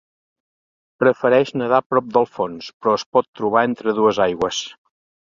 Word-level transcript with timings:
Prefereix 1.01 1.51
nedar 1.61 1.79
prop 1.93 2.07
del 2.15 2.25
fons 2.37 2.71
però 2.79 2.95
es 3.01 3.05
pot 3.17 3.29
trobar 3.41 3.63
entre 3.71 3.95
dues 4.01 4.23
aigües. 4.27 4.65